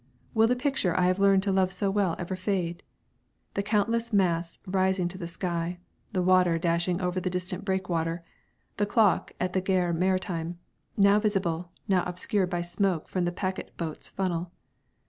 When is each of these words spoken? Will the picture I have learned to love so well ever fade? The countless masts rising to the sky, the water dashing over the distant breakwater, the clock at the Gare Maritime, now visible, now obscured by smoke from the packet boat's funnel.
Will 0.33 0.47
the 0.47 0.55
picture 0.55 0.99
I 0.99 1.03
have 1.05 1.19
learned 1.19 1.43
to 1.43 1.51
love 1.51 1.71
so 1.71 1.91
well 1.91 2.15
ever 2.17 2.35
fade? 2.35 2.81
The 3.53 3.61
countless 3.61 4.11
masts 4.11 4.57
rising 4.65 5.07
to 5.09 5.17
the 5.19 5.27
sky, 5.27 5.77
the 6.11 6.23
water 6.23 6.57
dashing 6.57 6.99
over 6.99 7.19
the 7.19 7.29
distant 7.29 7.65
breakwater, 7.65 8.23
the 8.77 8.87
clock 8.87 9.33
at 9.39 9.53
the 9.53 9.61
Gare 9.61 9.93
Maritime, 9.93 10.57
now 10.97 11.19
visible, 11.19 11.69
now 11.87 12.01
obscured 12.05 12.49
by 12.49 12.63
smoke 12.63 13.07
from 13.09 13.25
the 13.25 13.31
packet 13.31 13.77
boat's 13.77 14.07
funnel. 14.07 14.51